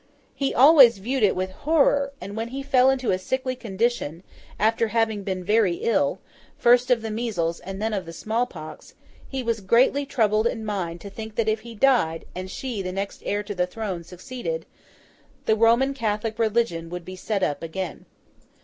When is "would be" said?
16.89-17.15